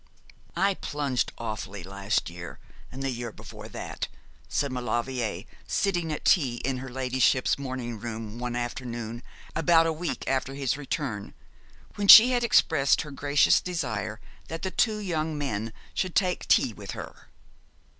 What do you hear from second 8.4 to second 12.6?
afternoon about a week after his return, when she had